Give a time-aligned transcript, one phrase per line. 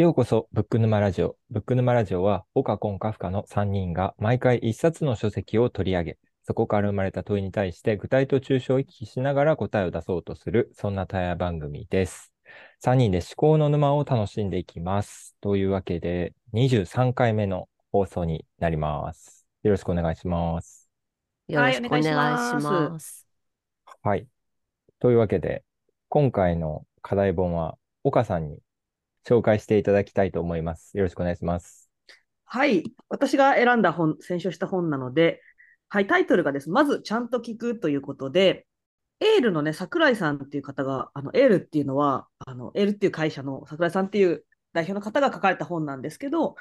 [0.00, 1.36] ようこそ、ブック沼ラジオ。
[1.50, 12.32] ブック沼ラジオは、岡コンカフカの3人が毎回一冊の書籍を取り上げ、そこから生まれた問いに対して具体と抽象を行き来しながら答えを出そうとする、そんな対話番組です。
[12.82, 15.36] 3人で思考の沼を楽しんでいきます。
[15.42, 19.46] というわけで、23回目の放送になります。
[19.62, 20.88] よろしくお願いします。
[21.46, 22.10] よろしくお願いし。
[22.10, 23.26] ます
[24.02, 24.26] はい。
[24.98, 25.62] というわけで、
[26.08, 28.60] 今回の課題本は、岡さんに
[29.30, 30.96] 紹介していただきたいと思います。
[30.96, 31.88] よろしくお願いします。
[32.44, 32.82] はい。
[33.08, 35.40] 私が選んだ本、選書した本なので、
[35.88, 36.70] はい、タイトルがです。
[36.70, 38.66] まず、ちゃんと聞くということで、
[39.20, 46.56] エールのね、桜井さんっていう方が、あの、エールっていうのは、あの、エールっていう会社の桜井さんっていう代表の方が書かれた本なんですけど、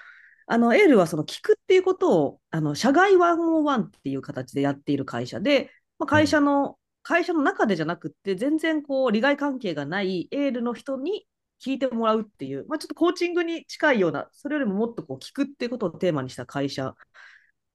[0.46, 11.28] あの、エールはその聞くっていうことを、あの、社外101っていう形でやっている会社で、まあ、会社の、会社の中でじゃなくって、全然こう、利害関係がないエールの人に
[11.64, 16.96] 聞いてもらうっていう、まあ、ちょっとコーチングに近いような、それよりももっとこう聞くっていうことをテーマにした会社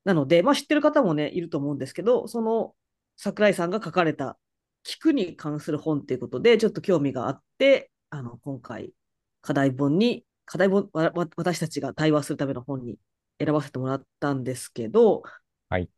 [0.05, 2.75] なので、まあ、知ってる方もね、いると思うんですけど、その
[3.17, 4.39] 桜井さんが書かれた
[4.85, 8.93] 聞くに関する本っていうことで、ちょっと興味があって、あの今回、
[9.41, 12.99] 課題本に、課題本、私たちが対話するための本に
[13.39, 15.23] 選ばせてもらったんですけど、
[15.69, 15.89] はい。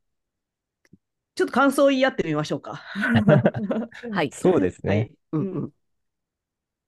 [1.35, 2.81] ちょっと感想を言い合ってみましょうか。
[4.13, 4.31] はい。
[4.31, 4.91] そうですね。
[4.91, 5.13] はい。
[5.33, 5.71] うんうんうん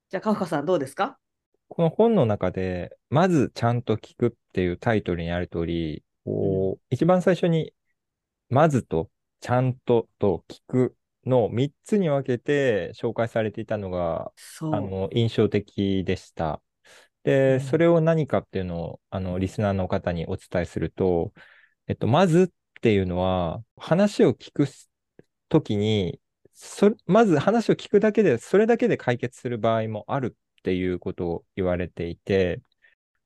[0.09, 1.19] じゃあ、カフカさんどうですか？
[1.67, 7.73] この本の中で、まずちゃんと聞くっていうタイトルにある通り、こう一番最初に、
[8.49, 14.31] まずと、ちゃんとと聞くの3つに分けて紹介されていたのが。
[14.61, 16.59] あの、印象的でした。
[17.25, 21.33] うで、んそれを何かっていうのを、あの、リスナーの方にお伝えすると、
[21.87, 24.65] えっと、まずっていうのは、話を聞く
[25.49, 26.19] ときに、
[26.61, 32.61] そ、まず話を聞くだけで、それだけで解決する場合もあるっていうことを言われていて、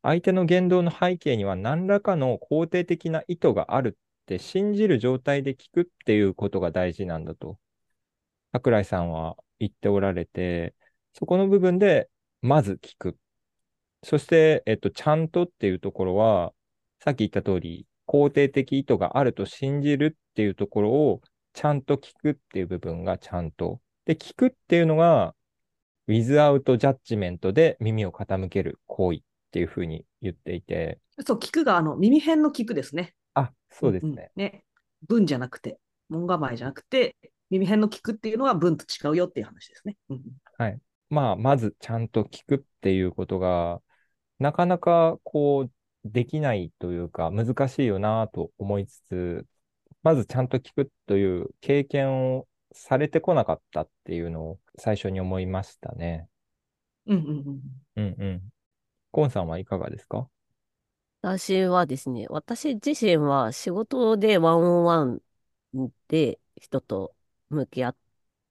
[0.03, 7.57] 相手の言動の背景には何らかの肯定的な意図があるって信じる状態で聞くっていうことが大事なんだと、
[8.51, 10.75] 桜井さんは言っておられて、
[11.13, 12.09] そこの部分で、
[12.43, 13.17] まず聞く。
[14.03, 16.53] そして、えっと、ちゃんとっていうところは、
[16.99, 21.21] さっき言った通り、肯定的意図があると信じるっていうところを、
[21.53, 23.79] ちゃんと聞くっていう部分がちゃんと。
[24.05, 25.35] で、聞くっていうのが、
[26.07, 29.21] without judgment で耳を傾ける行為っ
[29.51, 33.13] ていうふうに言っていて、そう、聞くが、あの、耳辺の聞くですね。
[33.35, 34.31] あ、そうですんんね。
[34.35, 34.65] ね。
[35.07, 37.15] 文じゃなくて、門構えじゃなくて、
[37.49, 39.95] 耳辺の聞くっていうのは文と違うよっていう話ですね。
[40.57, 40.79] はい。
[41.09, 43.81] まあ、まずちゃんと聞くっていうことが、
[44.39, 45.71] なかなかこう、
[46.05, 49.45] できないというか、難しいよなと思いつつ、
[50.03, 56.27] まずちゃんと聞くという経験をされてこなかったっていうのを最初に思いましたね。
[57.07, 57.61] うんうん
[57.95, 58.41] うんうんうん。
[59.11, 60.27] コンさんはいかがですか？
[61.21, 65.21] 私はですね、私自身は仕事でワンオンワン
[66.09, 67.15] で人と
[67.49, 67.95] 向き合っ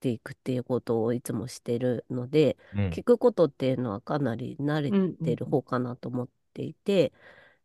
[0.01, 2.89] ていくっていうことをいつもしてるので、うん。
[2.91, 7.13] 聞くことっていうのはかなり慣れうんうんてる方かなと思っていて、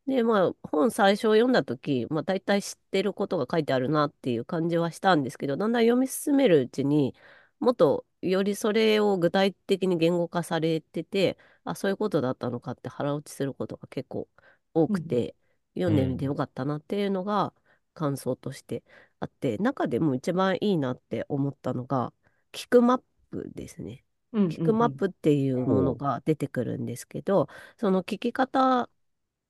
[0.08, 7.14] で、まあ、本最初読んだ時、まあ、大体知ってることが書いてあるなっていう感じはしたんですけど、だんだん読み進めるうちに
[7.60, 14.30] もっとよりそれを具体的に言語化されてて、あ、そういうことだったのかって腹落ちすることが結構
[14.74, 15.36] 多くて、
[15.76, 17.54] 読んでみてよかったなっていうのが
[17.94, 18.84] 感想として
[19.20, 22.14] あって、中でも一番いいなって思ったのが、
[22.54, 24.06] 聞くマップですね。
[24.32, 27.48] うんうん聞くマップっていうものが出てくるんですけど、
[27.78, 28.90] その聞き方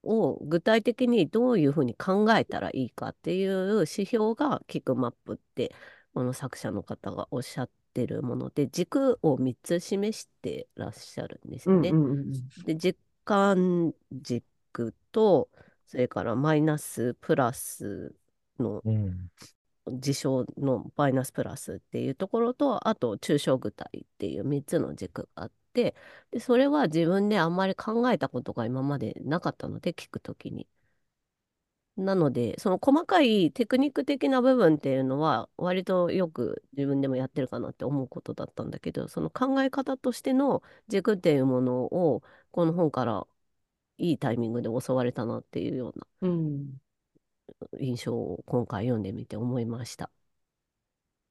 [0.02, 5.74] を具体的にどういうふうに考えたらいいかっていう指標が聞くマップって
[6.14, 11.90] この作者の方がおっしゃってるもので軸を3つ示してらっしゃるんですよね。
[11.90, 15.50] うんうんうんうんで時間軸と
[15.86, 18.14] それからマイナスプラス
[18.58, 19.30] のうん。
[19.90, 25.94] 事象のマイナスプラスっていうところとあと抽象具体っていう3つの軸があってで
[26.40, 30.68] それは自分であんまり考えたことが今までなかったので聞くときに。
[31.96, 42.22] なのでその細かいテクニック的な部分っていうのは割とよく自分でもやってるかなって思うことだったんだけどその考え方としての軸っていうものを
[42.52, 43.26] この本から
[43.98, 46.80] いいタイミングで教われたなっていうようなうん
[47.80, 50.10] 印象を今回読んでみて思いました。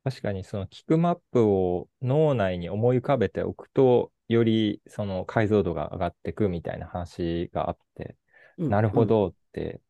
[0.03, 8.17] 確かにその聞くマップを脳内に思い浮かべておくと、よりその解像度が上がっていくみたいな話があって、
[8.57, 9.81] うんなるほどって、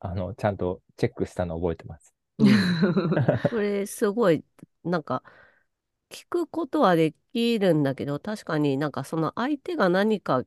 [0.00, 2.14] あの、ちゃんとチェックしたの覚えてます。
[3.42, 4.44] これすごい
[4.84, 5.22] なんか
[6.10, 10.44] 聞くことはできるんだけど確かになんかその相手が何か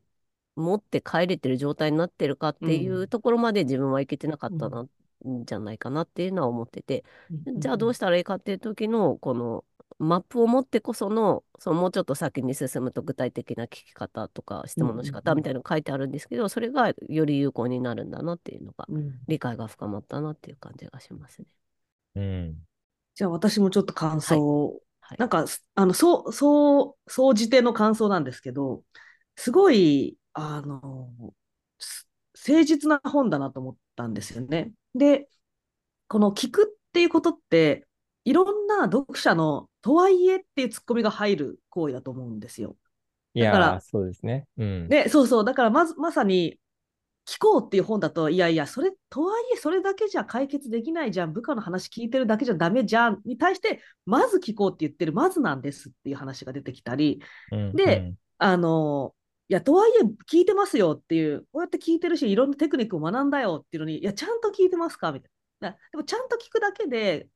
[0.56, 3.10] 持って帰れてる状態になってるかっていううん。
[3.10, 4.72] ところまで自分はいけてなかったうん。
[4.72, 7.42] な、んじゃないかなっていうのは思ってて、うん。
[7.46, 9.66] じゃあどうしたらいいかっていう時のこの
[10.00, 21.48] マップを持ってこそのそのもうちょっと先に進むと具体的な聞き方とか質問の仕方みたいなの書いてあるんですけど、それがより有効になるんだなっていうのがうん理解が深まったなっていう感じがしますね。
[22.16, 22.56] うん。
[23.16, 28.84] じゃあ私もちょっと感想を、はいなんか、すあの、そう、そう、総じての感想なんですけど、
[29.38, 31.10] すごい、あの、
[31.80, 34.74] す誠実な本だなと思ったんですよね。
[34.96, 35.30] で、
[36.10, 37.87] この聞くっていうことって、
[38.28, 42.76] いろんな読者のとはいえっていうツッコミが入る行為だと思うんですよ。
[43.34, 44.48] いやだからー、そうですね。
[44.58, 44.90] うん。
[44.90, 46.60] で、そうそう、だからまず、まさに、
[47.26, 57.22] 聞こうっていう本だと、いやいや、それ、とはいえ、それだけじゃ解決できないじゃん、部下の話聞いてるだけじゃダメじゃん、に対して、まず聞こうって言ってる、まずなんですっていう話が出てきたり、
[57.52, 59.14] うんであの、
[59.50, 65.14] いや、とはいえ、聞いてますよっていう、こうやって聞いてるし、いろんなテクニックを学んだよっていうのに、いや、ちゃんと聞いてますか？
[65.14, 65.32] みたい
[65.62, 65.72] な。
[65.72, 67.28] だでも、ちゃんと聞くだけで、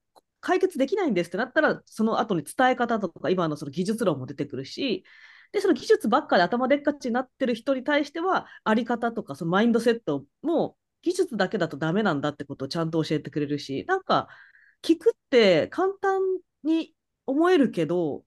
[0.42, 5.06] 解決できないんですってなったら、その後に伝え方とか、今のその技術論も出てくるし、
[5.52, 14.28] で、その技術ばっかで頭でっかちになってる人に対しては、あり方とか、そのマインドセットも、技術だけだとダメなんだってことをちゃんと教えてくれるし、なんか、
[14.82, 16.22] 聞くって簡単
[16.64, 16.96] に
[17.26, 18.24] 思えるけど、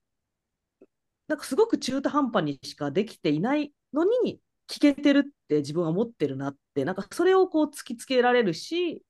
[1.27, 9.03] なんかすごく中途半端にしかできていないのに、聞けてるって自分は思ってるなって、なんかそれをこう突きつけられるし、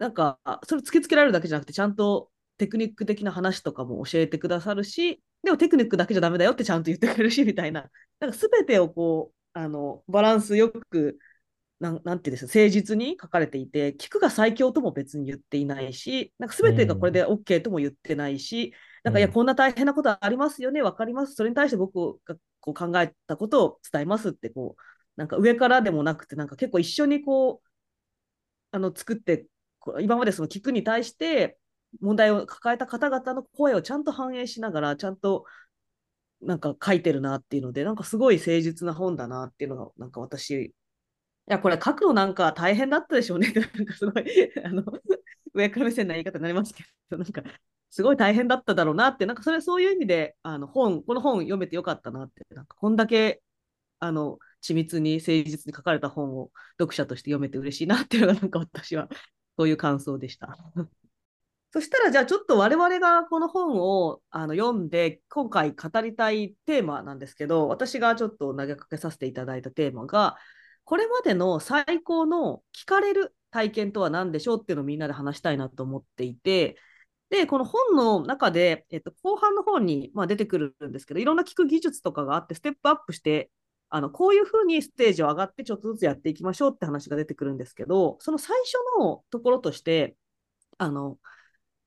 [0.00, 11.18] なんかそれ突きつけられるだけじゃなくて、ちゃんとテクニック的な話とかも教えてくださるし、でもテクニックだけじゃダメだよってちゃんと言ってくれるし、みたいな、なんか全てをこう、あの、バランスよく、
[11.80, 18.74] なんなんていうんですか、誠実に書かれていて、聞くが最強とも別に言っていないし、なんか全てがこれで OK とも言ってないし、
[19.04, 21.34] なんかいや、うんこんな大変なことありますよね、わかります。
[21.34, 24.82] それに対して僕がこう考えたことを伝えますって、こう、
[25.16, 27.68] なんか上からでもなくて、なんか結構一緒にこう、
[28.72, 29.46] あの、作って、
[30.00, 31.58] 今までその聞くに対して
[32.00, 35.44] 問題を抱えた方々の声をちゃんと反映しながら、ちゃんと
[36.40, 40.72] なんか書いてるなっていうので、なんかすごい誠実な本だなっていうのが、なんか私、い
[41.46, 43.48] や、これ書くのなんか大変だったでしょうね。
[43.48, 44.24] って、なんかすごい、
[44.64, 44.84] あの、
[45.54, 47.42] 上から目線な言い方になりますけど、なんか、
[47.90, 53.42] すごい大変だっただろうなって、なんかそれそういう意味で、あの本、この本読めてよかったなって、なんかこんだけ、
[53.98, 59.08] あの、緻密に誠実に書かれた本を読者として読めて嬉しいなっていうのが、なんか私は、
[59.60, 60.56] そういう感想でした。
[61.70, 70.38] そしたら、じゃあちょっと我々がこの本をあの読んで、今回語りたいテーマなんですけど、私がちょっと投げかけさせていただいたテーマが、
[70.84, 76.78] これまでの最高の聞かれる体験とは何でしょうっていうのをみんなで話したいなと思っていて、
[77.28, 83.50] で、この本の中で、えっと、後半の方に、まあ、出てくるんですけど、いろんな聞く技術とかがあって、ステップアップして、
[83.90, 90.16] あのこういうふうにステージを上がってちょっとずつやっていきましょうって話が出てくるんですけど、その最初のところとして、
[90.78, 91.18] あの、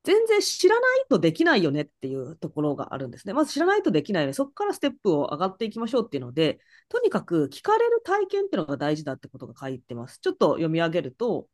[0.03, 3.33] 全然知らないとできないよねっていうところがあるんですね。
[3.33, 4.33] まず知らないとできないよね。
[4.33, 6.59] そこからステップを上がっていきましょうっていうので、
[6.89, 10.19] とにかく聞かれる体験っていうのが大事だってことが書いてます。
[10.19, 11.47] ちょっと読み上げると、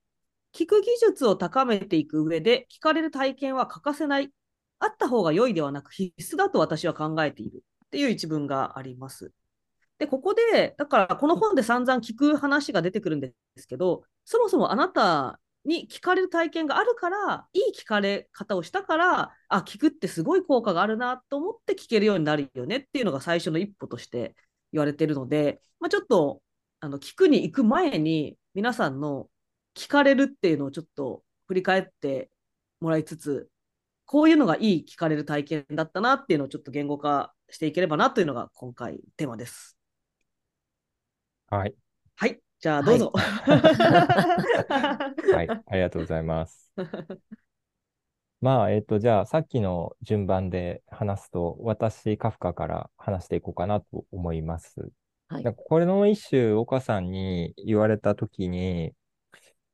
[0.53, 4.33] 聞く技術を高めていく上で、聞かれる体験は欠かせない。
[4.79, 9.31] あった方が良いではなく必須だと私は考えているっていう一文があります。
[9.99, 24.35] で、ここで、だからこの本で散々聞く話が出てくるんですけど、そもそもあなたに聞かれる体験があるから、いい聞かれ方をしたから、あ、聞くってすごい効果があるなと思って聞けるようになるよねっていうのが最初の一歩として
[24.71, 26.41] 言われてるので、まあ、ちょっと
[26.79, 29.27] あの聞くに行く前に皆さんの
[29.75, 32.29] 聞かれるっていうのをちょっと振り返って
[32.79, 33.49] もらいつつ、
[34.05, 39.78] こういうのがいい聞かれる体験だったなっていうのをちょっと言語化していければなというのが今回テーマです。
[41.49, 41.73] はい。
[42.15, 43.11] はい、じゃあどうぞ。
[43.17, 43.21] は
[45.43, 45.49] い。
[45.49, 46.71] ありがとうございます。
[48.39, 54.91] まあ、えっと、じゃあ、さっきの順番で話すと、私、カフカから話していこうかなと思います。
[55.27, 58.93] はいこれの一種、岡さんに言われたときに、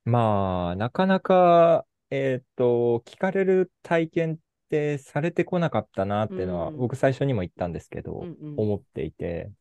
[0.05, 4.37] まあ、なかなか、えっと、聞かれる体験っ
[4.69, 9.51] てされてこなかったなっていうのは、うん僕最初にも言ったんですけど、うんうん思っていて、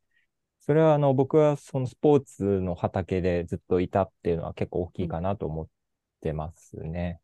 [0.67, 5.69] それはあの、僕はそのスポーツの畑でずっといたっていうのは結構大きいかなと思っ
[6.23, 7.21] てますね。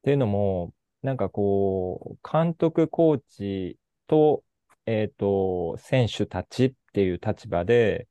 [0.00, 4.44] っていうのも、なんかこう、監督、コーチと、
[4.84, 8.06] えっと、選手たちっていう立場で、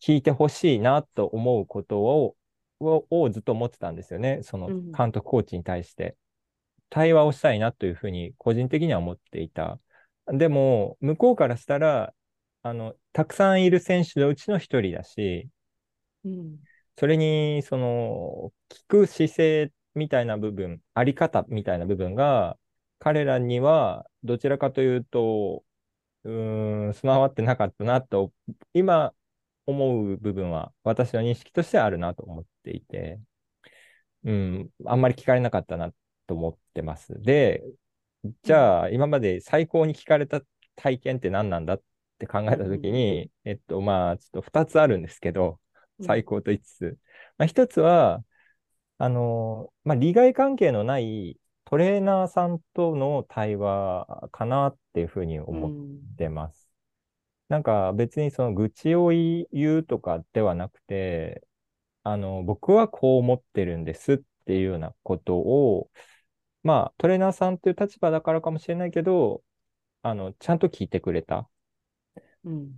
[0.00, 2.36] き聞いてほしいなと思うことを、
[2.80, 4.40] ををずっと思ってたんですよね。
[4.42, 6.18] そのうん監督、コーチに対して。
[6.90, 9.80] 対話をしたいなというふうに個人的には思っていた。
[10.26, 12.12] でも、向こうからしたら、
[12.68, 15.48] あの、たくさんいる選手のうちの一人だし、
[16.24, 16.58] うん。
[16.98, 22.58] それに、その、聞く姿勢みたいな部分、あり方みたいな部分が、
[22.98, 25.64] 彼らには、どちらかというと、
[26.24, 28.32] うーん、備わってなかったなと、
[28.74, 29.14] 今
[29.66, 33.20] 思う部分は、私の認識としてあるなと思っていて、
[34.24, 35.92] うん、あんまり聞かれなかったな
[36.26, 37.20] と思ってます。
[37.22, 37.62] で、
[38.42, 40.42] じゃあ、今まで最高に聞かれた
[40.76, 41.82] 体験って何なんだっ
[42.18, 45.60] て考えたときに、えっと、まあ、ちょっと2つあるんですけど、
[46.02, 46.98] 最高と言いつつ、
[47.38, 48.24] まあ、一つは、
[48.98, 55.68] あの、まあ、利害関係のないトレーナーさんとの対話かなっていうふうに思
[56.14, 56.70] ってます。
[57.48, 59.46] なんか別にその愚痴を言
[59.78, 61.46] うとかではなくて、
[62.02, 65.90] あの、僕はこう思ってるんですっていうようなことを、
[66.62, 69.42] まあ、トレーナーさんっていう立場だからかもしれないけど、
[70.02, 71.48] あの、ちゃんと聞いてくれた。
[72.46, 72.72] うん。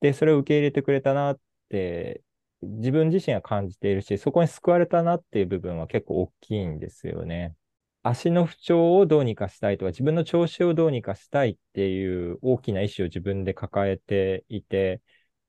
[0.00, 2.22] で、それを受け入れてくれたなって、
[2.62, 7.56] 自分自身は感じているし、そこに救われたなっていう部分は結構大きいんですよね。
[8.02, 15.00] 足の不調をどうにかしたいとか、自分の調子をどうにかしたいっていう大きな意思を自分で抱えていて、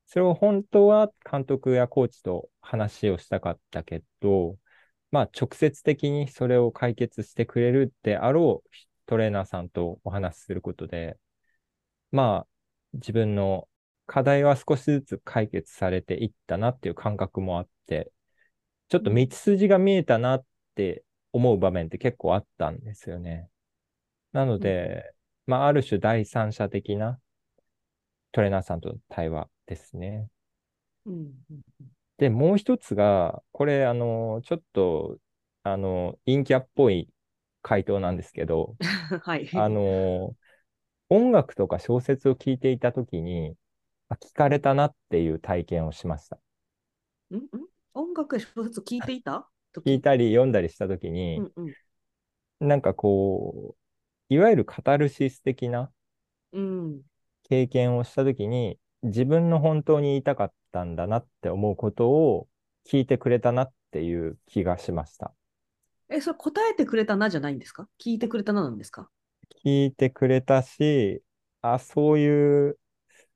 [0.06, 4.58] それを本当は監督やコーチと話をしたかったけど、
[5.12, 8.70] まあ直接的にそれを解決してくれるであろう
[9.08, 11.18] トレーナーさんとお話しすることで、
[12.12, 12.52] まあ
[12.93, 13.67] 自分の
[14.05, 18.12] 課題は少しずつ解決されていったなっていう感覚もあって、
[18.89, 20.45] ちょっと道筋が見えたなっ
[20.75, 23.50] て思う場面って結構あったんですよね。
[24.33, 25.13] なので、
[25.47, 27.19] まあ、ある種第三者的な
[28.31, 30.27] トレーナーさんとの対話ですね。
[31.05, 31.33] うん。
[32.17, 35.17] で、もう一つが、これ、あの、ちょっと、
[35.63, 37.09] あの、陰キャっぽい
[37.62, 38.75] 回答なんですけど、
[39.23, 39.50] はい。
[39.53, 40.35] あの、
[41.15, 43.53] 音楽とか小説を聞いていたときに、
[44.10, 46.39] あ聞かれたなっていう体験をしました。
[47.29, 47.41] んん。
[47.93, 49.48] 音楽や小説聞いていた？
[49.86, 51.51] 聞いたり読んだりしたときに、うん
[52.62, 52.67] うん。
[52.67, 53.75] なんかこ
[54.29, 55.91] う、いわゆるカタルシス的な
[56.51, 57.01] うん。
[57.43, 62.48] 経験をしたときに、自分の本当に言いたかったんだなって思うことを
[62.89, 65.32] 聞いてくれたなっていう気がしました。
[66.10, 67.88] え、それ答えてくれたなじゃないんですか？
[68.03, 69.10] 聞いてくれたななんですか？
[69.63, 71.23] 聞いてくれたし、
[71.62, 72.79] あ、そういう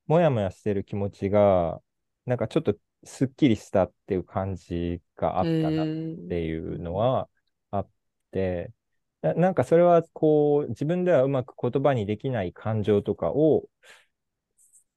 [0.07, 1.81] もやもやしてる気持ちが、
[2.25, 5.91] なんかちょっとすっきりしたっていう感じがあったなっ
[6.29, 7.29] ていうのは
[7.71, 7.89] あっ
[8.31, 8.73] て、
[9.21, 13.69] ななんかそれはこう自分ではうまく言葉にできない感情とかを、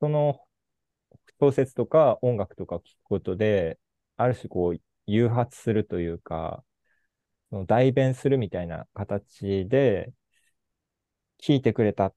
[0.00, 0.40] その
[1.40, 3.78] 小説とか音楽とかを聞くことで、
[4.16, 6.64] ある種こう誘発するというか、
[7.50, 10.12] その代弁するみたいな形で
[11.42, 12.14] 聞いてくれたっ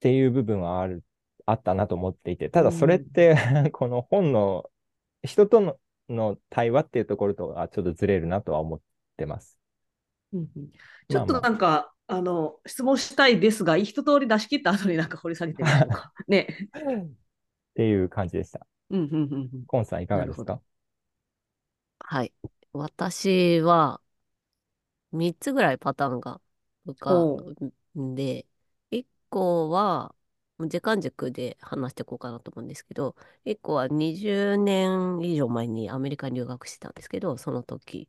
[0.00, 1.04] ていう部分はある、
[1.46, 3.36] あったなと思っていて、ただそれって、
[3.72, 4.70] この本の
[5.22, 5.78] 人との
[6.08, 8.80] の対話っていうところとはちょっとずれるなとは思っ
[9.16, 9.58] てます。
[10.32, 10.70] うんうん
[11.08, 16.12] ちょっとまあまあなんか、あの、質問したいですが、一通り出し切った後になんか掘り下げてみましょうか。
[16.26, 16.48] ね。
[16.72, 18.66] っていう感じでした。
[18.90, 19.66] うんうんうんうん。
[19.66, 20.60] コンさんいかがですか？
[22.00, 22.32] はい。
[22.72, 24.00] 私は、
[25.12, 26.40] 3つぐらいパターンが
[26.86, 27.12] 浮か
[27.96, 28.46] で、
[28.90, 30.14] 1個は、
[30.60, 38.08] 時間軸で話していこうかなと思うんですけど、1個は20年以上前にアメリカに留学してたんですけど、その時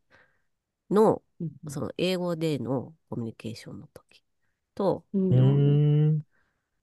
[0.89, 4.24] の、うんその英語でのコミュニケーションの時
[4.75, 5.06] と。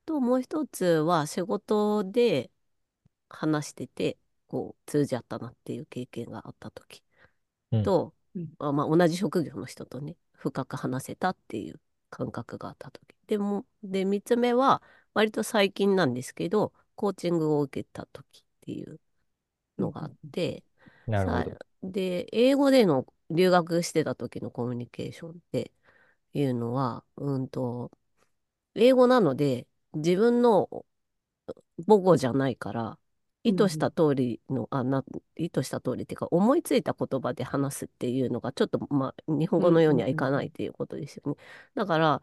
[0.06, 2.50] と、もう一つは仕事で
[3.28, 4.18] 話してて、
[4.48, 7.02] こう、通じ合ったなっていう経験があった時
[7.72, 8.48] うんと、うん。
[8.58, 11.80] あまあ、同じ職業の人とね、深く話せたっていう
[12.14, 13.02] 感覚があった時。
[13.26, 14.82] でも、で、三つ目は、
[15.14, 19.00] 割と最近なんですけど、コーチングを受けた時っていう
[19.78, 20.64] のがあって、
[21.06, 21.50] なるほど。
[21.50, 25.72] さで、英語での留学してた時のコミュニケーションって
[26.34, 27.92] いうのは、うんと、
[28.74, 30.68] 英語なので自分の
[31.86, 32.98] 母語じゃないから、
[33.44, 35.04] 意図した通りの、あ、な、
[35.36, 41.36] 意図した通りっていうか、思いついた言葉で話すっていうのが、ちょっと、まあ、日本語のようにはいかないっていうことですよね。
[41.74, 42.22] だから、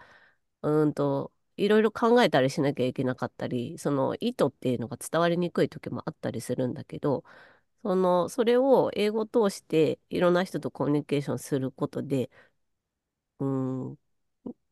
[0.64, 7.24] うーんと、いろいろ考えたりしなきゃいけなかったり、その意図っていうのが伝わりにくい時もあったりするんだけど、
[7.84, 12.30] その、それを英語を通していろんな人とコミュニケーションすることで、
[13.40, 13.48] うー
[13.94, 13.98] ん、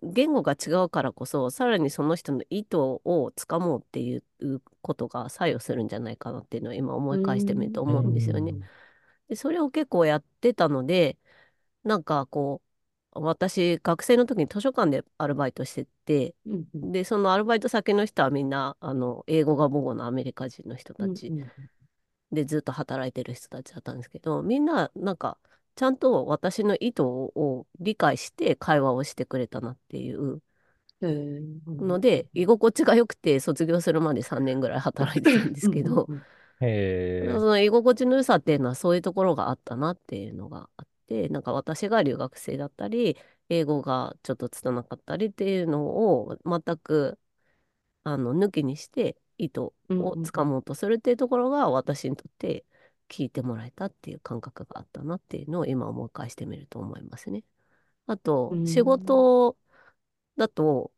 [0.01, 4.23] 言語が違うからこそ、さらにその人の意図をつかもうっていう
[4.81, 8.55] ことが作用するんじゃないかなっていうのを今思い返してみると思うんですよね。
[9.29, 11.17] で、それを結構やってたので、
[11.83, 12.61] なんかこ
[13.15, 16.35] う、私、学生の時に図書館でアルバイトしてて、
[16.81, 21.33] で、そのアルバイト先の人はみんな、あの、英語が母語のアメリカ人の人たち
[22.31, 25.38] でずっと働いてる人たちだったんですけど、みんな、なんか、
[25.79, 30.41] ちゃんと私の意図を理解して会話をしてくれたなっていう。
[31.01, 36.05] ので、居心地が良くて卒業するまで3年ぐらい働いてたんですけど。
[36.59, 43.15] その居心地の良さっていうのはそういうところがあったなっていうのがあって、なんか私が留学生だったり、
[43.48, 47.17] 英語がちょっと拙かったりっていうのを全く
[48.03, 49.74] あの抜きにして意図を
[50.25, 52.65] つかもうとするっていうところが私にとって
[53.09, 57.43] 聞いてもらえたっていう感覚があったなっていうのを今思い返してみると思いますね。
[58.07, 59.57] あとうん仕事
[60.37, 60.93] だと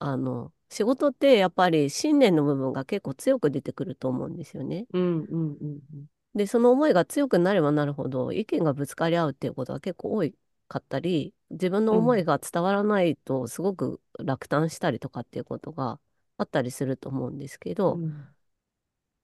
[0.00, 4.86] あの仕事ってやっぱり信念の部分が結構強く出てくると思うんですよね。
[4.92, 10.30] うんうんうんで、その思いが強くなればなるほど、意見がぶつかり合うっていうことは結構多
[10.68, 16.00] かったり、自分の思いが伝わらないとすごく落胆したりとかっていうことが
[16.36, 18.35] あったりすると思うんですけうど、ん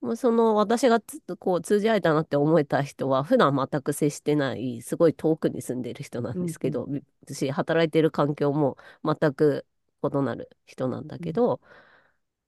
[0.03, 6.89] もうその私がつこう通じ合えたなって思えた人は普段全く接してないすごい遠くに住んでる人なんですけど、
[7.23, 9.67] 私働いてる環境も全く
[10.03, 11.61] 異なる人なんだけど、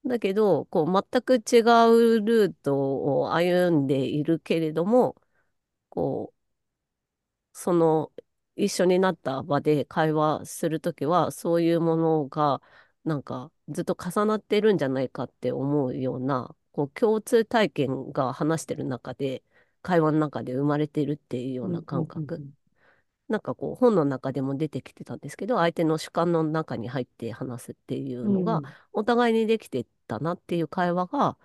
[0.06, 1.60] だけどこう全く違
[2.20, 5.16] うルートを歩んでいるけれども
[5.90, 6.38] こう
[7.52, 8.12] その
[8.56, 12.60] 一緒になった場で会話するときはそういうものが
[13.04, 19.44] なんかずっと重なってるんじゃないかって思うようなこう共通体験が話してる中で
[19.80, 22.42] 会話の中で生まれてるっていうような感覚、
[23.28, 28.60] なんかこう本の中でも出てきてたんですけど相手の主観の中に入って話すっていうのが
[28.92, 31.36] お互いにできてたなっていう会話が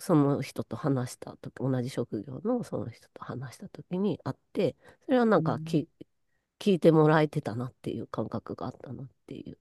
[0.00, 4.74] その人と話した時同じ職業のその人と話した時にあって
[5.06, 5.88] それはなんかき、
[6.58, 9.58] 聞いてもらえてたなっていう感覚があったなっていう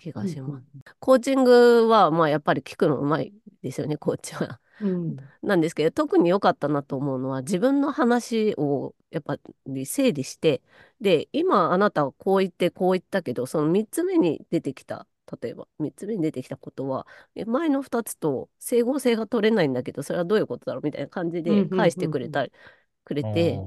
[0.00, 0.66] 気がします。
[0.98, 3.32] コーチングはまあやっぱり聞くのうまい
[3.62, 4.60] ですよねコーチは。
[4.80, 5.16] うん。
[5.42, 10.62] なんですけど特に良かったなと思うのは自分の話をやっぱり整理して
[11.00, 15.06] で今あなたはこう言ってこう言ったけどその3つ目に出てきた
[15.42, 20.84] 例えば3つ目に出てきたことはえ前の2つと整合性が取れないんだけどそれはどういうことだろう？
[20.84, 22.52] みたいな感じで返してくれたり
[23.04, 23.62] くれて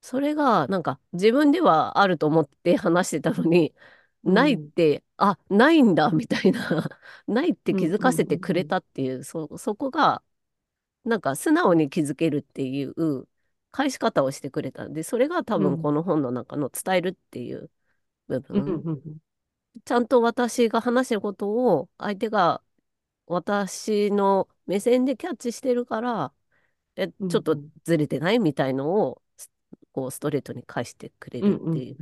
[0.00, 3.80] それがなんか自分ではあると思って話してたのにうん
[4.24, 6.60] ないって、あ、ないんだ、みたいな、
[7.26, 10.22] ないって気づかせてくれたっていう、そ、そこが、
[11.04, 13.28] なんか素直に気づけるっていう
[13.72, 14.86] 返し方をしてくれた。
[14.88, 15.68] んで、それが多うん。
[15.70, 17.70] 分この本の中の伝えるっていう
[18.28, 18.86] 部うん分、
[19.84, 22.62] ちゃんと私が話してることを相手が
[23.26, 26.34] 私の目線でキャッチしてるから、
[26.96, 29.50] え、うんちょっとずれてないみたいのを、す
[29.92, 32.00] こうストレートに返してくれるっていう。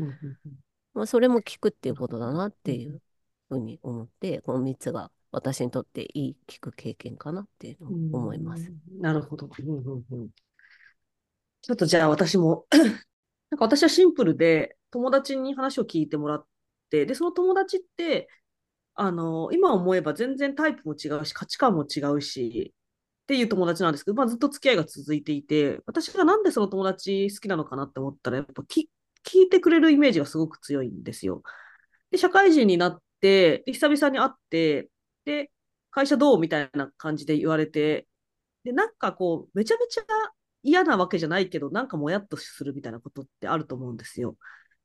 [0.94, 3.00] まあ、それも聞くっていうことだなっていう
[3.48, 8.70] ふうに思って、この3つが私にとっていい聞く経験かなっていうのを思います。
[8.70, 9.46] うんなるほど。
[9.46, 10.28] うんうんうん
[11.62, 12.66] ちょっとじゃあ私も
[13.50, 16.46] なんか私はシンプルで友達に話を聞いてもらっ
[16.90, 18.28] て、で、その友達って、
[18.94, 22.74] あの、今思えば全然タイプも違うし、価値観も違うし、
[23.24, 28.90] っていう友達なんですけど、まあ、ずっと付き合いが続いていて、私がなんでその友達好きなのかなって思ったら、やっぱき
[29.24, 31.42] 聞いてくれるイメージがすごく強いんですよ。
[32.10, 34.90] で、社会人になって、で久々に会って、
[35.24, 35.50] で、
[35.90, 38.06] 会社どうみたいな感じで言われて、
[38.64, 40.02] で、なんかこう、めちゃめちゃ
[40.62, 44.36] 嫌なわけじゃないけど、なんかもやっとするみたいなことってあると思うんですよ。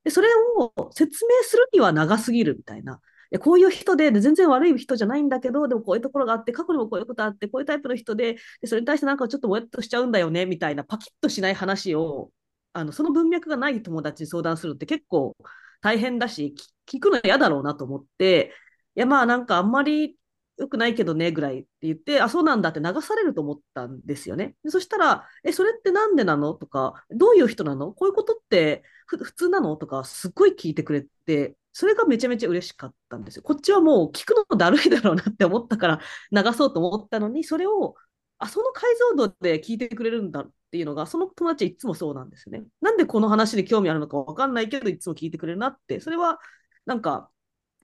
[0.04, 3.00] で、それを説明するには長すぎるみたいな。
[3.30, 12.32] でこういう人でで、全然悪い人じゃないんだけど、でもこういうところがあって、過去にもこういうことあって、こういうタイプの人で、でそれに対してなんかちょっともやっとしちゃうんだよね、みたいな、パキッとしない話を、
[12.78, 15.36] あのその文脈がない友達に相談するって結構
[15.82, 16.56] 大変だし、
[16.88, 18.54] 聞くの嫌だろうなと思って、
[18.96, 20.16] いやまあなんかあんまり
[20.60, 24.56] 良くないけどねぐらいって言って、あ、そうなんだって流されると思ったんですよね。
[24.64, 27.94] でそしたら、え、それってなんでなのとか、どういう人なの？
[27.94, 29.76] こういうことって普通なの？
[29.76, 33.44] とか、すっごい聞いてくれて、それがめちゃめちゃ嬉しかったんですよ。
[33.44, 36.00] こっちはもう聞くのだるいだろうなって思ったから
[36.32, 37.96] 流そうと思ったのに、それを、
[38.40, 42.64] あ、その解像度で聞いてくれるんだっていうのが、その友達はいつもそうなんですね。
[42.82, 46.40] なんでこの話に興味あるのかわかんないけど、いつも聞いてくれるなって、それは
[46.86, 47.32] なんか、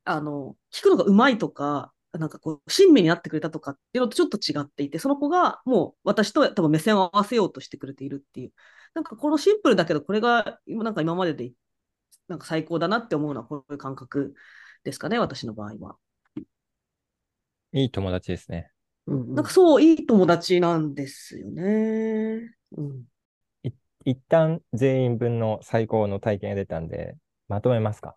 [0.05, 8.53] あの、聞くのがうまいとか、なんかこう、親身になってくれたとかっていうのとちょっと違っていて、その子がもう私と多分目線を合わせようとしてくれているっていう。
[8.93, 11.53] なんかこのシンプルだけど、これが今なんか今までで
[12.27, 14.35] なんか最高だなって思うのはこういう感覚
[14.83, 15.97] ですかね、私の場合は。
[17.73, 18.72] いい友達ですね。
[19.07, 22.55] うんうんなんかそう、いい友達なんですよね。
[22.77, 23.03] うん。
[24.05, 27.15] 一旦全員分の最高の体験が出たんで、
[27.47, 28.15] まとめますか？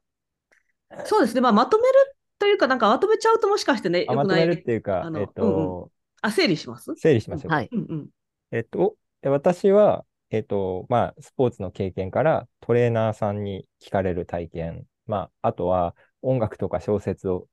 [1.05, 1.41] そうですね。
[1.41, 4.41] まあ、まとめるというか、なんかまとめちゃうともしかしてね、あ、よくない？
[4.41, 5.91] まとめるっていうかえっうんうんと、
[6.23, 6.93] あ、整理します？
[6.97, 7.57] 整理しましょうか。
[7.57, 7.69] はい。
[7.71, 8.09] うんうん。
[8.51, 17.47] えっと、で私は、えっと、まあ、スポーツの経験からトレーナーさんに聞かれる体験、まあ、あとは音楽とか小説を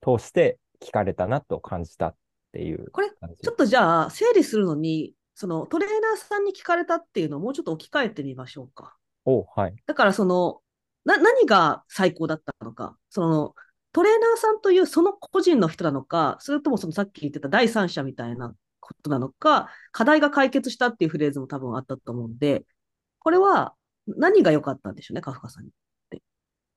[0.00, 2.16] 通して聞かれたなと感じたっ
[2.52, 3.08] ていうこれ。
[3.10, 8.96] ちょっとじゃあ、整理するのに、そのトレーナーさんに聞かれたっていうのをもうちょっと置き換えてみましょうか。
[9.24, 9.74] お、はい。
[9.86, 10.60] だから、その、
[11.04, 13.54] な、何が最高だったのか、その、
[13.92, 22.64] トレーナーさんというその個人の人なのか、それともそのさっき言ってた第三者みたいなことなのか、課題が解決したっていうフレーズも多分あったと思うんで、
[23.18, 23.74] これは
[24.06, 25.72] 何が良かったんでしょうね、カフカさんに。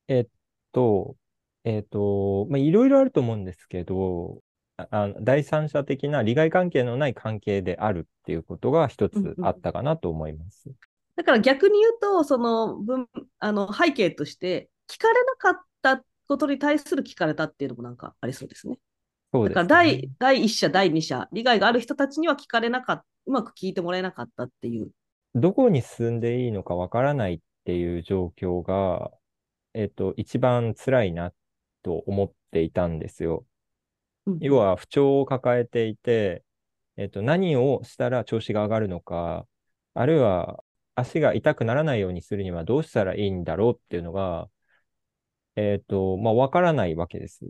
[0.08, 0.28] えっ
[0.72, 1.16] と、
[1.64, 4.42] えっと、まあ、いろいろあると思うんですけど、
[4.78, 10.70] ああの第三者的な利害関係のない関係であるっていうことが一つあったかなと思います。
[11.16, 13.08] だから逆に言うと、その文、
[13.40, 18.78] あの背景として、聞かれなかったことに対する聞かれたっていうのもなんかありそうですね。
[19.34, 20.10] そうだからですね。
[20.20, 24.92] 第第一者、第二者、利害がある人たちには聞かれなかった、うまく聞いてもらえなかったっていう。
[25.36, 29.12] どこに進んでいいのかわからないっていう状況が、
[29.74, 31.32] えっと、一番辛いな
[31.84, 33.46] と思っていたんですよ。
[34.26, 36.44] うん要は不調を抱えていて、
[36.98, 39.48] えっと、何をしたら調子が上がるのか、
[39.94, 40.64] あるいは
[40.96, 44.50] 足が痛くならないようにするにはどうしたらいいんだろうっていうのが、
[45.56, 47.46] えっと、まあ、わからないわけです。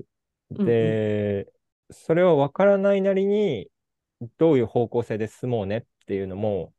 [0.51, 1.47] うんで、
[1.89, 3.69] それはわからないなりに、
[4.37, 6.73] どういう方向性で進もうねっていうのも、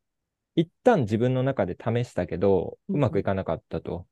[0.54, 4.06] 一旦自分の中で試したけど、うんうまくいかなかったと。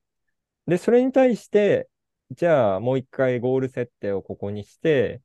[0.66, 1.88] で、それに対して、
[2.30, 5.20] じゃあもう一回ゴール設定をここにして、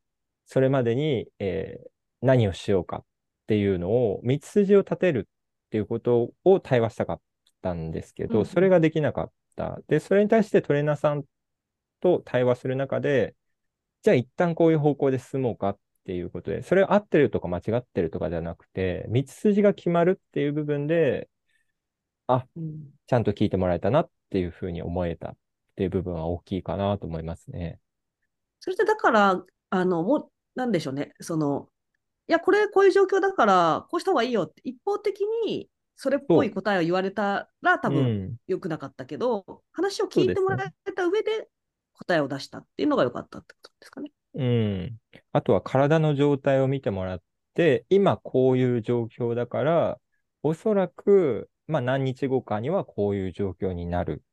[0.49, 1.89] それまでに、えー
[2.21, 3.05] 何をしようかっ
[3.47, 7.21] ていうのを、道筋を立てるっていうことを対話したかっ
[7.61, 9.79] たんですけど、うんうんそれができなかった。
[9.87, 11.23] で、それに対してトレーナーさん
[12.01, 13.35] と対話する中で、
[14.01, 21.29] じゃあ一旦こういう方向で進もうかっていうことで、それは合ってるとか間違ってるとかじゃなくて、道筋が決まるっていう部分で、
[22.27, 25.37] うんちゃんと聞いてもらえたなっていうふうに思えたっ
[25.75, 27.79] ていう部分は大きいかなと思いますね。
[28.59, 31.69] それってだから、あの、もう、なんでしょうね、その、
[32.27, 38.35] いや、これ、こういう状況だから、こうした方がいいよって、一方的にそれっぽい答えを言われたら、多う分ん。
[38.47, 41.49] 良くなかったけど、話を聞いてもらえた上で
[41.93, 44.11] 答えを出したっていうのが良かったってことですかね。
[44.35, 44.97] うん。
[45.31, 47.21] あとは体の状態を見てもらっ
[47.53, 49.99] て、今こういう状況だから、
[50.43, 54.23] おそらく、まあ何日後かにはこういう状況になる。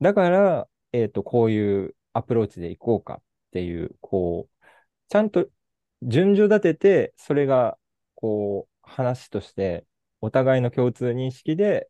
[0.00, 4.66] だから、えっと、こういうアプローチでいこうかっていう、こう、
[5.08, 5.46] ちゃんと
[6.06, 7.76] 順序立てて、それが、
[8.14, 9.84] こう、話として、
[10.20, 11.88] お互いの共通認識で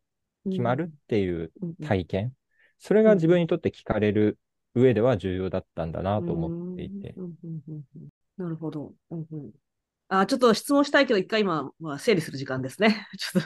[0.49, 2.33] 決まるっていううんうん体験。
[2.79, 4.37] それが自分にとって聞かれる
[4.75, 7.13] 上では重要だったんだなと思っていて。
[7.15, 7.83] うんうん
[8.37, 8.93] なるほど。
[9.09, 9.51] うんうん
[10.09, 13.05] あ、ちょっと質問したいけど、一回今、まあ、整理する時間ですね。
[13.19, 13.43] ちょっ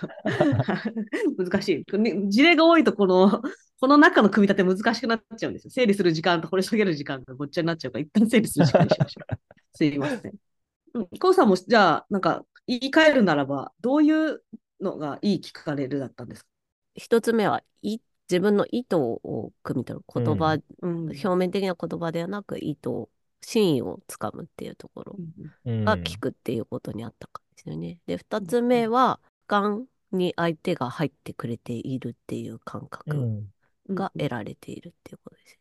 [1.36, 1.98] と 難しい。
[1.98, 3.42] ね事例が多いと、この、
[3.80, 5.72] この中の組み立て難しくなっちゃうんですよ。
[5.72, 9.36] 整理する時間と掘り下げる時間がごっちゃになっちゃうから、一旦整理する時間にしましょう。
[9.74, 10.51] すいません。
[10.94, 14.44] うん、コウさんも、じゃあ、なんか、言い換えるならば、どういう
[14.80, 16.50] のがいい聞かれるだったんですか？
[16.96, 18.00] 一つ目はい
[18.30, 23.08] 自分の意図を汲み取る言葉、うん表面的な言葉ではなく意図
[23.42, 25.18] 真意をつかむっていうところ
[25.66, 28.00] うんが聞くっていうことにあったからですよね。
[28.08, 33.54] で二つ目は俯瞰に相手が入ってくれているっていう感う覚ん
[33.90, 35.60] が得られているっていうことです。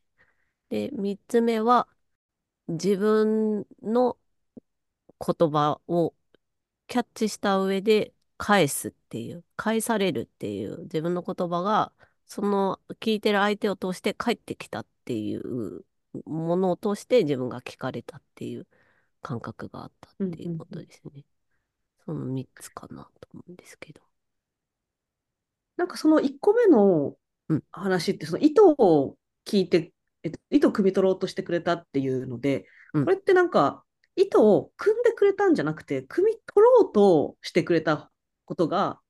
[0.68, 1.88] で三つ目は
[2.68, 4.16] 自分の
[5.24, 6.14] 言葉を
[6.86, 11.92] キャッチした上で返すっていう返されるっていう自分の言葉が
[12.26, 15.84] その聞いてる相手を通して返ってきたっていう
[16.24, 18.66] ものを通して自分が聞かれたっていう
[19.22, 21.24] 感覚があったっていうことですね。
[22.04, 24.00] その3つかなと思うんですけど。
[25.76, 27.16] なんかその1個目の
[27.48, 33.84] うん話って、その意図を聞いて、えっと、意図を汲み取ろうとしてくれたっていうので、うんこれってなんか
[34.16, 38.10] 意図を組んでくれたんじゃなくて、汲み取ろうとしてくれた
[38.44, 39.00] ことが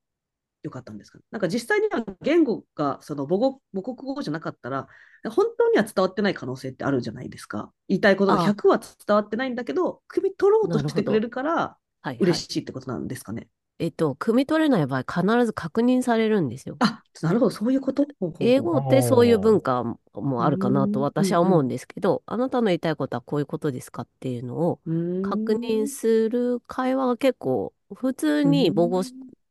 [0.62, 1.24] 良かったんですかね。
[1.30, 4.86] なんか実際には言語がその母語母国語じゃなかったら、
[5.30, 7.72] 本当には伝わってない可能性ってあるじゃないですか。
[7.88, 11.76] 言いたいことがああ100は伝わってないんだけど、汲み取ろうとしてくれるから。
[12.18, 13.48] 嬉しいってことなんですかね。
[13.80, 16.76] えっと、汲み取れない場合必ず確認されるんですよ。
[16.80, 18.06] あ、なるほど、そういうこと？
[18.40, 24.80] 英語ってそういう文化もあるかなとうん私は思うんですけど、あなたの言いたいことはこういうことですかっていうのを
[25.22, 29.02] 確認する会話が結構普通に母語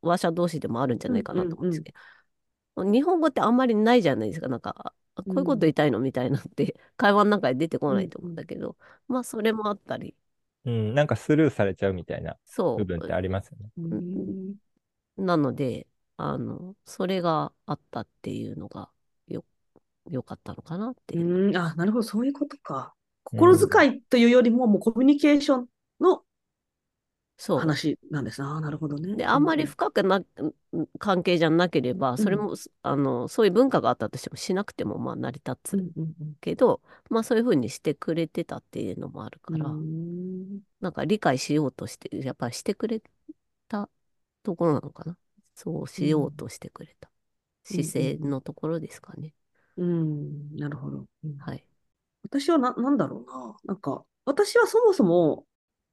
[0.02, 1.92] 話者同士でもあるんじゃないかなと思うんですけ
[2.76, 4.48] ど、日本語ってあんまりないじゃないですか。
[4.48, 5.98] なんか、あこういうこと言いたいの？
[6.00, 8.76] みたいなって、 会話の中で出てこないと思うんだけど、
[9.08, 10.14] まあ、それもあったり、
[10.64, 13.70] うん、なんかスルーされちゃうみたいなそ部分ってありますよね。
[13.78, 14.54] うん
[15.18, 15.22] う。
[15.22, 18.90] なので、あの、それがあったっていうのが
[19.26, 19.44] よ、
[20.10, 21.48] 良かったのかなっていう。
[21.48, 22.94] うん、あ、なるほど、そういうことか。
[23.24, 25.66] 心遣いというよりも、もうコミュニケーション
[26.00, 26.22] の
[27.42, 27.58] そう。
[27.58, 28.46] 話なんですね。
[28.46, 29.16] ああ、なるほどね。
[29.16, 30.22] で、あんまり深くな、
[30.98, 35.84] 関係じゃなければ、それも、あの、そういう文化があったとしてもしなくても、まあ、成り立つ
[36.42, 43.02] けど、まあ、そういうふうにしてくれてたっていうのもあるから、うんなんか理解しようとして、やっぱりしてくれ
[43.68, 43.88] た
[44.42, 45.16] ところなのかな。
[45.54, 47.10] そうしようとしてくれた
[47.70, 49.34] うん姿勢のところですかね。
[49.76, 51.06] うん、なるほど。
[51.24, 51.64] うんはい。
[52.22, 53.56] 私はな、なんだろうな。
[53.64, 55.46] なんか、私はそもそも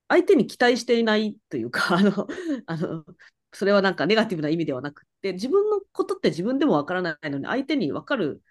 [0.08, 2.28] 相手に期待していないというか、 あの、
[2.65, 3.06] あの、
[3.54, 8.41] それはなんかネガティブな意味ではなくって、自分のことって自分でもわからないのに、相手にわかる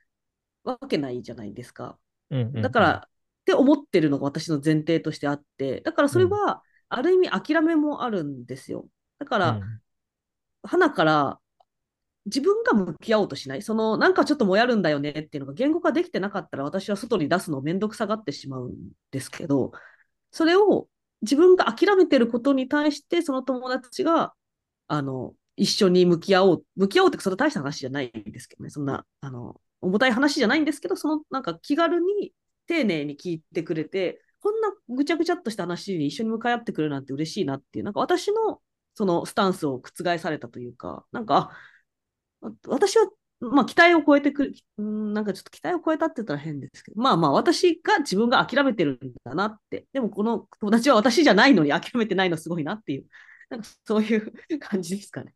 [0.65, 1.99] わけないじゃないですか。
[2.31, 3.11] うんうんうんだから、っ
[3.47, 8.89] て思ってるのが私の前提としてあって、だからそれは、ある意味諦めもあるんですよ。
[9.19, 9.81] だから、うん
[10.69, 11.41] 花から
[12.27, 18.75] 自分が向き合おうとしない、そのなんかちょっともやるんだよねっていうのが言語化できてなかったら私は外に出すのをめんどくさがってしまうん
[19.13, 19.73] ですけど、
[20.33, 20.89] それを
[21.23, 24.35] 自分が諦めてることに対してその友達が
[24.89, 32.33] あの一緒に向き合おう、向き合おうってそれ大した話じゃないんですけどね、そんなあの重たい話じゃないんですけど、そのなんか気軽に
[32.67, 38.61] 丁寧に聞いてくれて、こんなぐちゃぐちゃっとした話に一緒に向かい合ってくれるなんて嬉しいなっていう、なんか私の
[38.95, 41.51] そのスタンスを覆されたというか、なんか、
[42.67, 43.09] 私は、
[43.41, 53.07] まあ、期待を超えてくる、うん、なんかちょっと期待を超えたって言ったら変ですけど、まあまあ、私が自分が諦めてるんだなって、でもこの友達は私じゃないのに諦めてないのすごいなっていう、
[53.51, 55.35] なんかそういう感じですかね。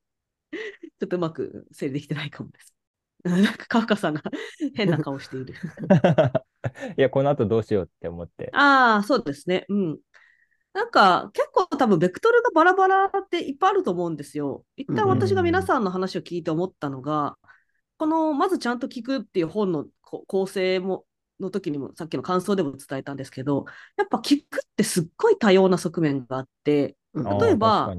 [0.53, 2.75] ちょっとうまく整理できてないかもです。
[3.23, 4.23] なんかカフカさんが
[4.75, 5.55] 変な顔している。
[6.97, 8.51] いや、この後どうしようって思って。
[8.55, 9.67] ああ、そうですね。
[9.69, 9.99] うん。
[10.73, 14.65] なんか結構多分ベクトルがバラバラっていっぱいあると思うんですよ。
[14.77, 17.37] 一旦私が皆さんの話を聞いて思ったのが、
[18.01, 21.05] このまずちゃんと聞くっていう本のこ構成も
[21.39, 23.67] の時にもさっきの感想でも伝えたんですけど、
[23.99, 27.95] やっぱ聞くってすっごい多様な側面があって、例えば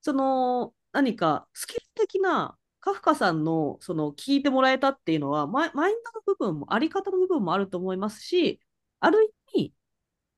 [0.00, 5.92] その何かスキル的なカフカさんのその聞いてもらえたっていうのはマインドの
[6.24, 8.58] 部分もあり方の部分もあると思いますし
[9.00, 9.32] ある意味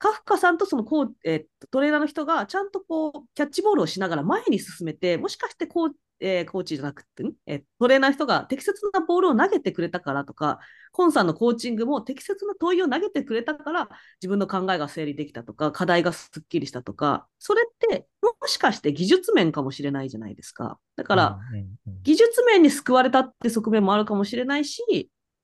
[0.05, 5.90] カフカさんとそのこう、えートレーナーの人がちゃんとこうキャッチボールをしながら前に進めてもしかしてこう、
[6.21, 10.59] えーコーチじゃなくて、んえートレーナーの人が適切なボールを投げてくれたからとか
[10.93, 13.88] コンさんのコーチングも適切な問いを投げてくれたから
[14.21, 20.79] 自分の考えが整理できたとか課題がすっきりしたとかそれってもしかして技術面かもしれないじゃないですか。
[20.97, 21.38] だから、
[22.03, 24.83] 技術面に救われたって側面もあるかもしれないし、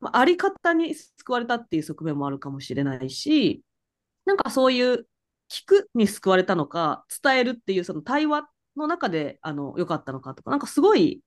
[0.01, 3.62] まあ、あり方に救われたっていう側面もあるかもしれないし、
[4.30, 5.08] なんかそういう
[5.48, 11.20] 聞くに救われたのか、伝えるっていうその対話の中であの良かったのかとか、なんかすごい、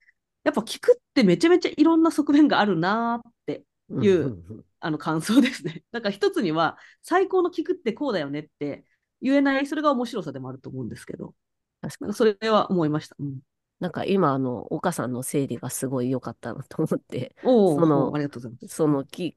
[0.45, 5.83] やっぱ聞くってめちゃめちゃいろんな側面があるなーってうんいううんうんあの感想ですね。
[5.91, 8.85] だから一つには最高の聞くってこうだよねって
[9.21, 11.35] 言えない、それが面白さでもあると思うんですけど、
[11.81, 13.17] 確かにそれは思いました。
[13.19, 13.39] うん、
[13.81, 18.67] なんか今、あの、岡さんの整理がすごい良かったなと思って、そのありがとうございます。
[18.75, 19.35] そのき、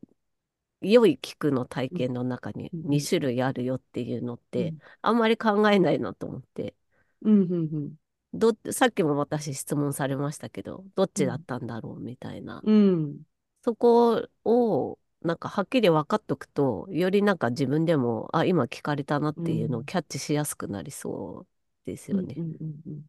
[0.92, 2.82] 良い聞くの体験の中にうん。
[2.88, 4.78] 2種類あるよっていうのって、うん。
[5.02, 6.74] あんまり考えないなと思って、
[7.22, 7.94] うんうんうん。
[8.34, 12.60] どっさっきも私質問されましたけど、どっちだったんだろうみたいな。
[12.64, 13.20] うん。
[13.62, 19.82] そこを、なんかはっきり分かっとくと、よりなんか自分でも、あ、今聞かれたなっていうのうん。
[19.82, 21.46] をキャッチしやすくなりそ
[21.84, 22.34] うですよね。
[22.36, 23.02] うんうんうんうん。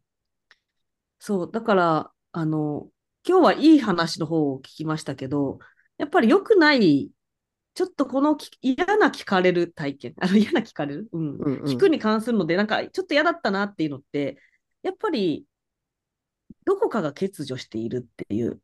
[1.20, 2.90] そう、だから、あの、
[3.26, 5.58] 今日はいい話の方を聞きましたけど、
[5.98, 7.10] やっぱり良くない、
[7.78, 11.62] ちょっとこのき嫌な聞かれる体験、 あの嫌な聞かれる、うん、うんうん。
[11.62, 14.36] 聞くに関するので、なんかちょっと嫌だったなっていうのって、
[14.82, 15.46] やっぱり
[16.64, 18.60] どこかが欠如しているっていう。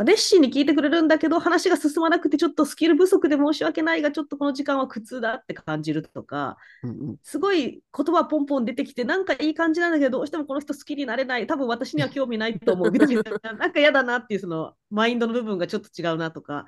[0.00, 7.16] 熱心に聞いてくれるんだけど、話が進まなくて、ちょっとスキル不足で申し訳ないが、ちょっとこの時間は苦痛だって感じるとか、うんうん。
[7.22, 12.90] すごい言葉ポンポン出てきて、なんかいい感じなんだけど、どうしてもこの人好きになれない、多分私には興味ないと思う。
[12.90, 16.66] みたいな、なんか嫌だなっていうそのマインドの部分がちょっと違うなとか、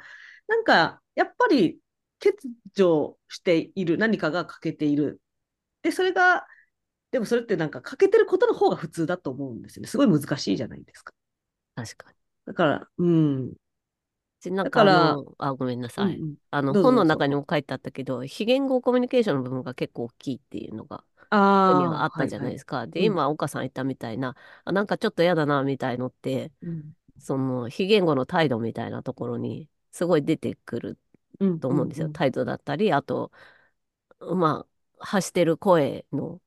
[0.49, 1.79] なんかやっぱり
[2.21, 2.37] 欠
[2.77, 5.21] 如している、何かが欠けている。
[5.83, 6.47] で、それが、
[7.11, 9.89] でもそれってなんか欠けてることの方が普通だと思うんですよね。
[9.89, 11.13] すごい難しいじゃないですか。
[11.75, 12.17] 確かに。
[12.47, 13.53] だから、うん。
[14.43, 16.17] だからあごめんなさい。
[16.17, 22.89] うんうんあの、本の中にも書いてあったけど、非言語コミュニケーションの部分が結構大きいっていうのが、ああったじゃないですか。
[22.89, 30.97] で、うん今、岡さん言ったみたいな、あ、なんかちょっと嫌だな、みたいのって、うんその、非言語の態度みたいなところに、すごい出てくるうん
[31.61, 32.07] と思うんですよ。
[32.07, 32.13] うん。
[32.13, 33.33] 態度だったり、あと、
[34.21, 34.67] ま
[34.99, 36.41] あ、発してる声の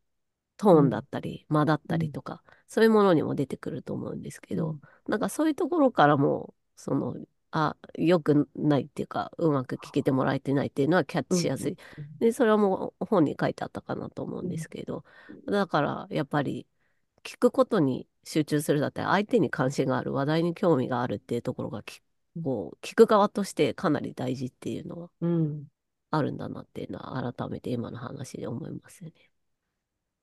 [0.57, 4.77] トーンだったり、間だったりとか、そういうものにも出てくると思うんですけど、
[5.07, 7.15] なんかそういうところからも、その、
[7.51, 11.77] あ、良くないっていうか、うまく聞けてもらえてないっていうのはキャッチしやすい。
[12.19, 15.03] で、それはもう本に書いてあったかなと思うんですけど、
[15.45, 16.67] だからやっぱり
[17.23, 22.01] 聞くことに集中するだったり、相手に関心がある、話題に興味があるっていうところがき、
[22.41, 25.67] こう、聞く側としてかなり大事っていうのはうん
[26.11, 29.13] あるんだなっていうのは改めて今の話で思いますよね。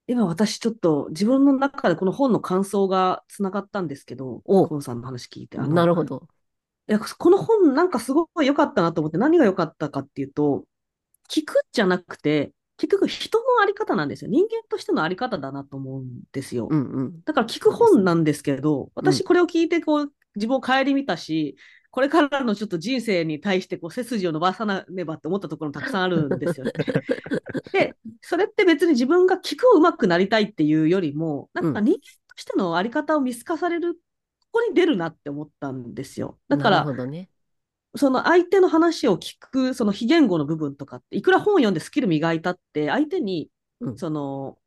[0.06, 5.58] 今私ちょっと自分の中でこの本の感想がつながったんですけど、おコンさんの話聞いて。
[5.58, 6.26] なるほど。
[6.88, 10.64] いや、この本なんかすごい良かったなと思って何が良かったかっていうと、
[11.28, 14.30] 聞くじゃなくて、結局人のあり方なんですよ。
[14.30, 16.66] 人間としてのあり方だなと思うんですよ。
[16.68, 17.22] うんうん。
[17.24, 21.56] だから聞く本なんですけど、うん私これを聞いてこう自分を顧みたし、
[21.90, 26.72] これからのちょっと人生に対してこう背筋を伸ばさなねばって思ったところもたくさんあるんですよね。
[27.72, 31.98] で、それって別に自分が聞くを上手くなりたいっていうよりも、なんか人間
[32.28, 34.00] としてのあり方を見透かされる、こ
[34.52, 36.38] こに出るなって思ったんですよ。
[36.48, 37.28] だから、ね。
[37.96, 43.50] その相手の話を聞く、その非言語の部分とかって、いくら本を読んでスキル磨いたって、相手に、
[43.80, 44.58] うんその、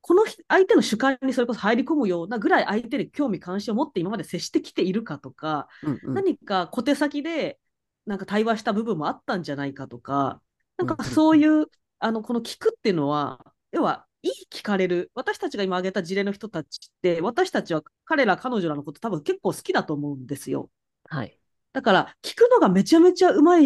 [0.00, 6.14] このひ相手の主観にそれこそ入り込むようなぐらい相手に興味関心を持って今まで接してきているかとか、うんうん。
[6.14, 7.58] 何か小手先で
[8.06, 10.40] なんか対話した部分もあったんじゃないかとか、
[10.76, 11.66] なんかうんうんそういう、
[11.98, 20.70] あの、この聞くっていうのは、要は、いい聞かれる、私たちが今挙げた事例の人たちって、私たちは彼ら、彼女らのこと多分結構好きだと思うんですよ。
[21.08, 21.38] はい。
[21.72, 23.56] だから、聞くのがめちゃめちゃうま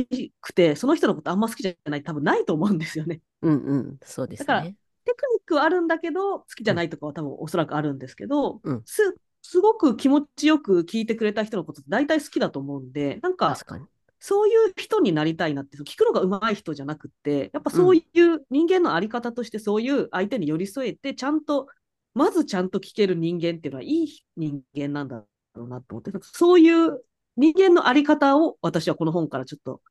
[0.41, 3.21] くて、その人のことあんま好きじゃない、多分ないと思うんですよね。
[3.43, 3.99] うんうん。
[4.05, 4.77] そうですだからね。
[5.05, 13.87] テクニックはあるんだけど、好きじゃないとかは多分おそらくあるんですけど、うんすすごく気持ちよく聞いてくれた人のことって大体好きだと思うんで、なんか確かに。
[14.25, 21.67] そういう人になりたいなって、聞くのが上手い人じゃなくって、やっぱそういう人間のあり方として、そういう相手に寄り添えて、ちゃんと、
[22.15, 25.25] まずちゃんと聞ける人間っていうのは、いい人間なんだ
[25.57, 27.03] ろうなと思って、そういう
[27.37, 29.83] 人間のあり方を私はこの本からちょっと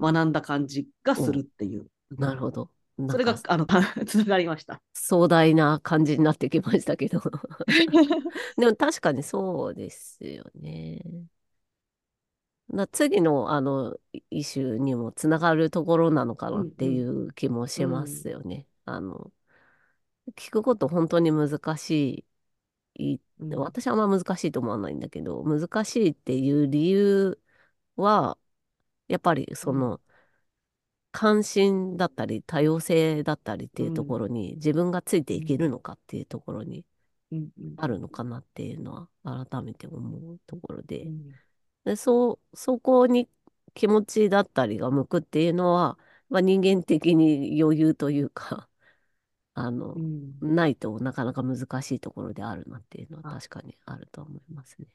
[0.00, 1.86] 学んだ感じがするっていう。
[2.18, 2.68] なるほど。
[3.10, 3.66] それがあの
[4.06, 4.80] つながりました。
[4.94, 7.20] 壮大な感じになってきましたけど。
[8.56, 11.02] でも確かにそうですよね。
[12.68, 13.96] な次のあの
[14.30, 18.66] イシューにもつながるところなのかなっていう気もしますよね。
[18.84, 19.30] あの
[20.36, 22.24] 聞くこと本当に難しい。
[22.98, 23.20] うん
[23.56, 27.40] 私はあんま難しいと思わないんだけど、難しいっていう理由
[27.96, 28.38] は、
[29.08, 30.00] やっぱりその、
[31.12, 36.84] 関心だったり多様性だったりっていうところに自分がついていけるのかっていうところに
[37.76, 41.32] あるのかなっていうのは改めて思うところで、うん。
[41.84, 43.28] でそうそこに
[43.74, 45.98] 気持ちだったりが向くっていうのは、
[46.28, 48.68] まあ、人間的に余裕というか
[49.54, 50.54] あの、うん。
[50.54, 53.34] ないとなかなか難しいところであるなっていうのはあ。
[53.34, 54.86] 確かにあると思いますね。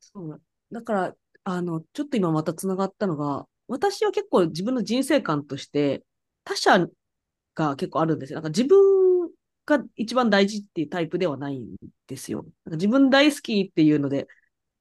[0.00, 0.28] そう。
[0.28, 6.04] なだから、あの、ちょっと今またつながったのが、私は結構自分の人生観として、
[6.44, 6.86] 他者
[7.54, 8.36] が結構あるんですよ。
[8.36, 9.30] なんか自分
[9.66, 12.44] が一番大事っていうタイプではないんですよ。
[12.64, 14.28] なんか自分大好きっていうので、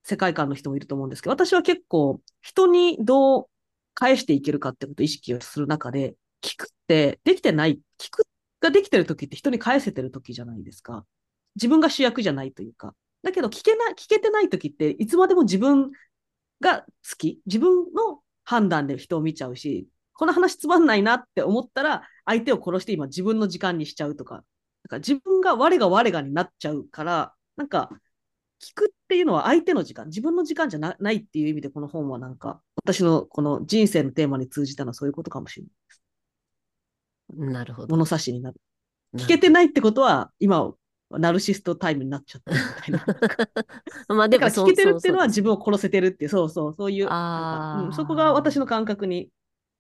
[0.04, 3.50] 世界観の人もいると思うんですけど、私は結構人にどう
[3.94, 8.26] 返していけるかってことを意識をする中で、聞くってできてない、聞く
[8.62, 11.06] ができてる時って人に返せてる時じゃないですか。
[11.56, 12.96] 自分が主役じゃないというか。
[13.24, 15.92] だけど聞けない、聞けてない時っていつまでも自分
[16.62, 16.86] が好
[17.18, 27.90] き、自分の判断で人を見ちゃうし、この話つまんないなって思ったら、相手を殺して今自分の時間にしちゃうとか、だから自分が我が我がになっちゃうから、なんか、
[28.62, 36.02] 聞くっていうのは相手の時間、自分の時間じゃなないっていう意味で、この本はなんか、私のこの人生のテーマに通じたのはそういうことかもしれないです。
[37.52, 37.88] なるほど。
[37.88, 38.62] 物差しになる。
[39.14, 40.72] な聞けてないってことは、今、
[41.20, 43.16] ナルシストタイムになっちゃってるみたい
[44.08, 44.16] な。
[44.16, 49.30] まあでも聞けてるっていうのは自分を殺せてるってそうそう、そういう、うん、そこが私の感覚に、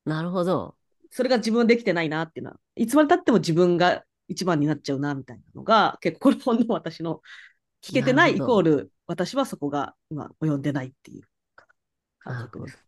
[0.05, 0.75] なるほど。
[1.11, 7.21] それが自分できてないなっていうのは、いつまでたっても自分が一番になっちゃうなみたいなのが、結構この本の私の
[7.83, 11.23] 聞けてないイコール、私はそこが今及んでないっていう
[12.19, 12.85] 感覚です。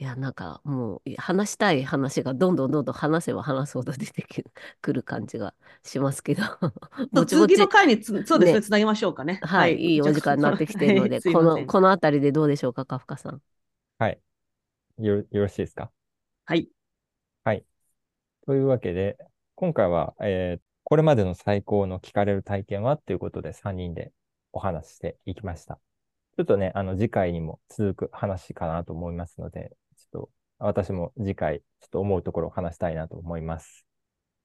[0.00, 4.26] いや、なんかもうい話したい話がどんどんどんどん話せば話すほど出て
[4.80, 5.52] くる感じが
[5.84, 6.42] しますけど、
[7.12, 9.40] ぼちぼち次の回につ、そうですね、ねつなげましょうかね。
[9.42, 13.42] はい、いいお時間になってきているので、 この、このあたりでどうでしょうか、カフカさん。
[13.98, 14.18] はい。
[14.98, 15.90] よ、よろしいですか？
[17.44, 17.64] はい。
[18.46, 19.18] というわけで、
[19.54, 24.10] 今回は、えーこれまでの最高の聞かれる体験はということで3人で
[24.52, 25.78] お話ししていきました。
[26.36, 29.70] ちょっとね、あの次回にも続く話かなと思いますので、
[30.60, 33.86] 私も次回、ちょっと思うところを話したいなと思います。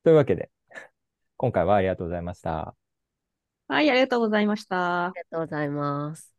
[0.03, 0.51] というわけで、
[1.38, 2.76] 今回はありがとうございました。
[3.68, 5.16] はい、ありがとうございましたあ。
[5.16, 6.35] りがとうございます。